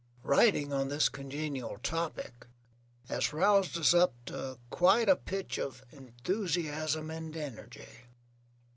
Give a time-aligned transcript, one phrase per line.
[0.23, 2.47] Writing on this congenial topic
[3.07, 8.07] has roused us up to quite a pitch of enthusiasm and energy.